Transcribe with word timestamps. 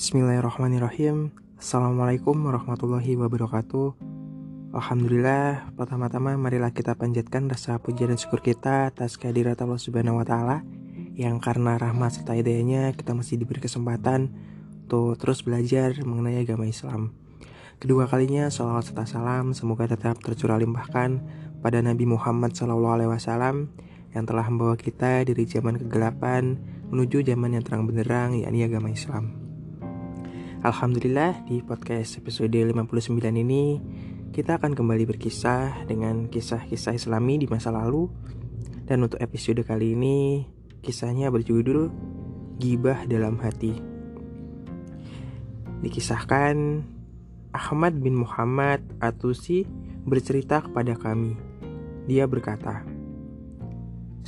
Bismillahirrahmanirrahim. 0.00 1.28
Assalamualaikum 1.60 2.32
warahmatullahi 2.32 3.20
wabarakatuh. 3.20 4.00
Alhamdulillah 4.72 5.76
Pertama-tama 5.76 6.40
marilah 6.40 6.72
kita 6.72 6.96
panjatkan 6.96 7.52
rasa 7.52 7.76
puji 7.76 8.08
dan 8.08 8.16
syukur 8.16 8.40
kita 8.40 8.88
Atas 8.88 9.20
kehadirat 9.20 9.60
Allah 9.60 9.76
subhanahu 9.76 10.16
wa 10.16 10.24
ta'ala 10.24 10.64
Yang 11.12 11.36
karena 11.44 11.76
rahmat 11.76 12.16
serta 12.16 12.32
hidayahnya 12.32 12.96
Kita 12.96 13.12
masih 13.12 13.44
diberi 13.44 13.60
kesempatan 13.60 14.32
Untuk 14.88 15.20
terus 15.20 15.44
belajar 15.44 15.92
mengenai 16.00 16.48
agama 16.48 16.64
Islam. 16.64 17.12
Kedua 17.76 18.08
kalinya 18.08 18.48
salawat 18.48 18.88
serta 18.88 19.04
salam 19.04 19.52
Semoga 19.52 19.84
tetap 19.84 20.16
tercurah 20.24 20.56
limpahkan 20.56 21.20
Pada 21.60 21.84
Nabi 21.84 22.08
Muhammad 22.08 22.56
SAW 22.56 23.68
Yang 24.16 24.24
telah 24.24 24.46
membawa 24.48 24.80
kita 24.80 25.28
dari 25.28 25.44
zaman 25.44 25.76
kegelapan 25.76 26.56
Menuju 26.88 27.20
zaman 27.20 27.52
yang 27.52 27.68
terang 27.68 27.84
benderang 27.84 28.40
yakni 28.40 28.64
agama 28.64 28.88
Islam 28.88 29.39
Alhamdulillah 30.60 31.48
di 31.48 31.64
podcast 31.64 32.20
episode 32.20 32.52
59 32.52 33.16
ini 33.32 33.80
kita 34.28 34.60
akan 34.60 34.76
kembali 34.76 35.08
berkisah 35.08 35.88
dengan 35.88 36.28
kisah-kisah 36.28 37.00
islami 37.00 37.40
di 37.40 37.48
masa 37.48 37.72
lalu. 37.72 38.12
Dan 38.84 39.08
untuk 39.08 39.16
episode 39.24 39.64
kali 39.64 39.96
ini 39.96 40.44
kisahnya 40.84 41.32
berjudul 41.32 41.88
Gibah 42.60 43.08
dalam 43.08 43.40
Hati. 43.40 43.72
Dikisahkan 45.80 46.84
Ahmad 47.56 47.96
bin 47.96 48.20
Muhammad 48.20 48.84
Atusi 49.00 49.64
bercerita 50.04 50.60
kepada 50.60 50.92
kami. 50.92 51.40
Dia 52.04 52.28
berkata 52.28 52.84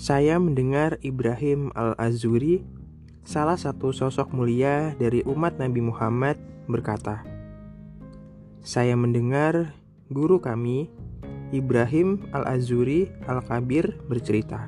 Saya 0.00 0.40
mendengar 0.40 0.96
Ibrahim 1.04 1.68
Al-Azuri 1.76 2.64
salah 3.22 3.54
satu 3.54 3.94
sosok 3.94 4.34
mulia 4.34 4.98
dari 4.98 5.22
umat 5.22 5.58
Nabi 5.58 5.78
Muhammad 5.78 6.38
berkata, 6.66 7.22
"Saya 8.62 8.98
mendengar 8.98 9.74
guru 10.10 10.42
kami, 10.42 10.90
Ibrahim 11.54 12.26
Al-Azuri 12.34 13.06
Al-Kabir, 13.30 13.94
bercerita, 14.10 14.66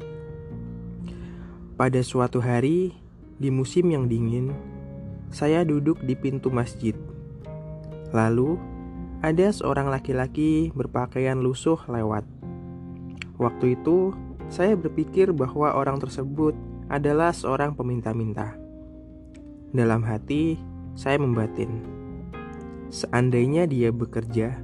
pada 1.75 1.98
suatu 2.06 2.39
hari 2.39 2.95
di 3.42 3.51
musim 3.51 3.91
yang 3.91 4.06
dingin, 4.06 4.55
saya 5.34 5.67
duduk 5.67 5.98
di 6.07 6.14
pintu 6.14 6.47
masjid. 6.47 6.95
Lalu 8.14 8.55
ada 9.27 9.51
seorang 9.51 9.91
laki-laki 9.91 10.70
berpakaian 10.70 11.42
lusuh 11.42 11.81
lewat. 11.91 12.23
Waktu 13.42 13.75
itu, 13.75 14.14
saya 14.47 14.79
berpikir 14.79 15.34
bahwa 15.34 15.75
orang 15.75 15.98
tersebut 15.98 16.55
adalah 16.89 17.33
seorang 17.33 17.73
peminta-minta. 17.77 18.57
Dalam 19.75 20.05
hati, 20.07 20.61
saya 20.95 21.19
membatin. 21.19 21.83
Seandainya 22.93 23.67
dia 23.67 23.91
bekerja, 23.91 24.61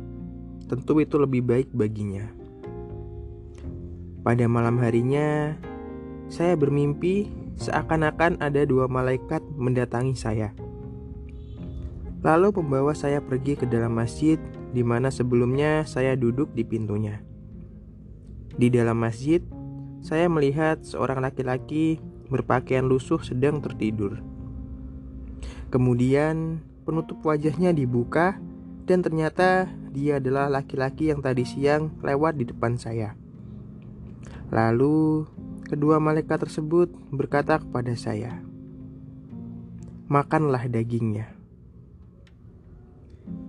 tentu 0.71 1.03
itu 1.03 1.19
lebih 1.19 1.43
baik 1.43 1.69
baginya. 1.75 2.31
Pada 4.23 4.47
malam 4.47 4.79
harinya, 4.79 5.59
saya 6.31 6.55
bermimpi 6.55 7.27
seakan-akan 7.59 8.39
ada 8.39 8.63
dua 8.63 8.87
malaikat 8.87 9.43
mendatangi 9.59 10.15
saya. 10.15 10.55
Lalu 12.21 12.53
membawa 12.61 12.93
saya 12.93 13.19
pergi 13.19 13.57
ke 13.57 13.65
dalam 13.65 13.97
masjid 13.97 14.37
di 14.71 14.85
mana 14.85 15.09
sebelumnya 15.09 15.83
saya 15.89 16.15
duduk 16.15 16.53
di 16.53 16.63
pintunya. 16.63 17.19
Di 18.55 18.69
dalam 18.69 19.01
masjid, 19.01 19.41
saya 20.01 20.27
melihat 20.33 20.81
seorang 20.81 21.21
laki-laki 21.21 22.01
berpakaian 22.33 22.85
lusuh 22.89 23.21
sedang 23.21 23.61
tertidur. 23.61 24.21
Kemudian 25.69 26.65
penutup 26.89 27.23
wajahnya 27.23 27.71
dibuka 27.71 28.41
dan 28.89 29.05
ternyata 29.05 29.71
dia 29.95 30.19
adalah 30.19 30.51
laki-laki 30.51 31.13
yang 31.13 31.23
tadi 31.23 31.47
siang 31.47 31.95
lewat 32.03 32.41
di 32.41 32.45
depan 32.49 32.75
saya. 32.75 33.15
Lalu 34.51 35.31
kedua 35.71 36.03
malaikat 36.03 36.43
tersebut 36.43 36.91
berkata 37.15 37.63
kepada 37.63 37.95
saya, 37.95 38.43
"Makanlah 40.11 40.67
dagingnya." 40.67 41.31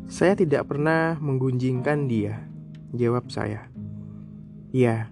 Saya 0.06 0.38
tidak 0.38 0.70
pernah 0.70 1.18
menggunjingkan 1.18 2.06
dia, 2.06 2.46
jawab 2.94 3.32
saya. 3.34 3.72
Ya, 4.70 5.10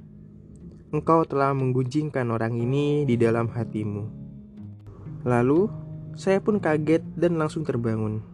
engkau 0.90 1.22
telah 1.26 1.54
menggunjingkan 1.54 2.26
orang 2.34 2.58
ini 2.58 3.06
di 3.06 3.14
dalam 3.14 3.50
hatimu. 3.50 4.10
Lalu, 5.22 5.70
saya 6.18 6.42
pun 6.42 6.58
kaget 6.58 7.06
dan 7.14 7.38
langsung 7.38 7.62
terbangun. 7.62 8.26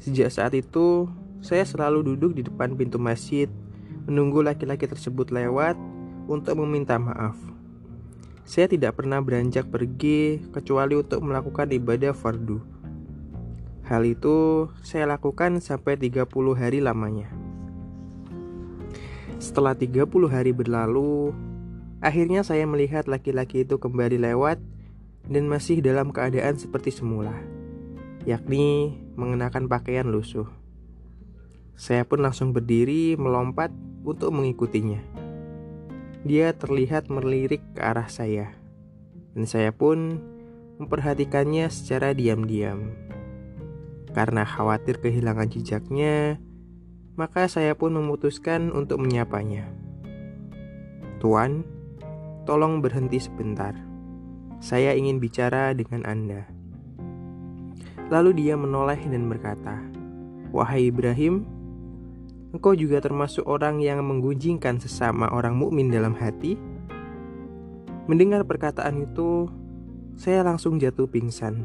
Sejak 0.00 0.28
saat 0.28 0.52
itu, 0.52 1.08
saya 1.40 1.64
selalu 1.64 2.14
duduk 2.14 2.36
di 2.36 2.44
depan 2.44 2.76
pintu 2.76 3.00
masjid, 3.00 3.48
menunggu 4.04 4.44
laki-laki 4.44 4.84
tersebut 4.84 5.32
lewat 5.32 5.76
untuk 6.28 6.60
meminta 6.60 7.00
maaf. 7.00 7.36
Saya 8.44 8.66
tidak 8.68 9.00
pernah 9.00 9.22
beranjak 9.22 9.70
pergi 9.70 10.42
kecuali 10.50 10.98
untuk 10.98 11.22
melakukan 11.24 11.70
ibadah 11.70 12.12
fardu. 12.12 12.58
Hal 13.86 14.06
itu 14.06 14.68
saya 14.84 15.06
lakukan 15.06 15.62
sampai 15.62 15.96
30 15.98 16.28
hari 16.54 16.78
lamanya. 16.82 17.30
Setelah 19.40 19.72
30 19.74 20.06
hari 20.28 20.52
berlalu, 20.52 21.32
Akhirnya 22.00 22.40
saya 22.40 22.64
melihat 22.64 23.04
laki-laki 23.04 23.68
itu 23.68 23.76
kembali 23.76 24.16
lewat 24.24 24.56
dan 25.28 25.44
masih 25.52 25.84
dalam 25.84 26.16
keadaan 26.16 26.56
seperti 26.56 26.88
semula, 26.88 27.36
yakni 28.24 28.96
mengenakan 29.20 29.68
pakaian 29.68 30.08
lusuh. 30.08 30.48
Saya 31.76 32.08
pun 32.08 32.24
langsung 32.24 32.56
berdiri 32.56 33.20
melompat 33.20 33.68
untuk 34.00 34.32
mengikutinya. 34.32 35.00
Dia 36.24 36.56
terlihat 36.56 37.12
melirik 37.12 37.60
ke 37.76 37.80
arah 37.84 38.08
saya, 38.08 38.52
dan 39.36 39.44
saya 39.44 39.68
pun 39.72 40.24
memperhatikannya 40.80 41.68
secara 41.68 42.16
diam-diam. 42.16 42.96
Karena 44.16 44.48
khawatir 44.48 45.04
kehilangan 45.04 45.52
jejaknya, 45.52 46.40
maka 47.20 47.44
saya 47.48 47.76
pun 47.76 47.92
memutuskan 47.92 48.72
untuk 48.72 49.04
menyapanya. 49.04 49.68
Tuan, 51.20 51.79
Tolong 52.50 52.82
berhenti 52.82 53.22
sebentar. 53.22 53.78
Saya 54.58 54.90
ingin 54.98 55.22
bicara 55.22 55.70
dengan 55.70 56.02
Anda. 56.02 56.50
Lalu 58.10 58.42
dia 58.42 58.58
menoleh 58.58 58.98
dan 59.06 59.30
berkata, 59.30 59.78
"Wahai 60.50 60.90
Ibrahim, 60.90 61.46
engkau 62.50 62.74
juga 62.74 62.98
termasuk 62.98 63.46
orang 63.46 63.78
yang 63.78 64.02
menggunjingkan 64.02 64.82
sesama 64.82 65.30
orang 65.30 65.54
mukmin 65.54 65.94
dalam 65.94 66.10
hati?" 66.18 66.58
Mendengar 68.10 68.42
perkataan 68.42 68.98
itu, 68.98 69.46
saya 70.18 70.42
langsung 70.42 70.82
jatuh 70.82 71.06
pingsan. 71.06 71.62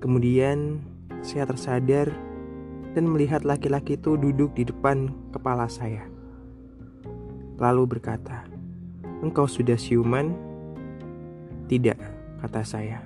Kemudian, 0.00 0.80
saya 1.20 1.44
tersadar 1.44 2.16
dan 2.96 3.12
melihat 3.12 3.44
laki-laki 3.44 4.00
itu 4.00 4.16
duduk 4.16 4.56
di 4.56 4.64
depan 4.64 5.12
kepala 5.36 5.68
saya. 5.68 6.08
Lalu 7.60 7.84
berkata, 7.84 8.55
Engkau 9.24 9.48
sudah 9.48 9.80
siuman? 9.80 10.36
Tidak, 11.66 11.98
kata 12.44 12.62
saya. 12.62 13.00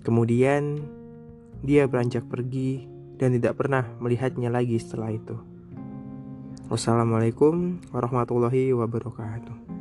Kemudian 0.00 0.80
dia 1.60 1.84
beranjak 1.84 2.24
pergi 2.30 2.86
dan 3.16 3.36
tidak 3.36 3.60
pernah 3.60 3.84
melihatnya 4.00 4.48
lagi 4.48 4.78
setelah 4.80 5.12
itu. 5.12 5.36
Wassalamualaikum 6.66 7.78
warahmatullahi 7.94 8.74
wabarakatuh. 8.74 9.75